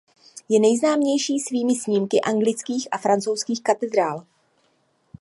[0.49, 4.25] Je nejznámější svými snímky anglických a francouzských katedrál.